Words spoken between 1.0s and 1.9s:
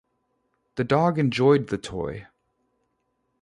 enjoyed the